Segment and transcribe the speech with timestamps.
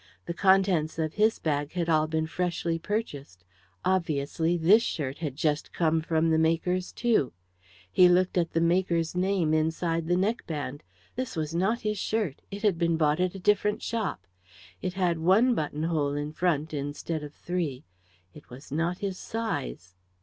[0.25, 3.43] The contents of his bag had all been freshly purchased
[3.85, 7.33] obviously, this shirt had just come from the maker's too.
[7.91, 10.81] He looked at the maker's name inside the neckband.
[11.15, 14.25] This was not his shirt it had been bought at a different shop;
[14.81, 17.83] it had one buttonhole in front instead of three;
[18.33, 19.93] it was not his size.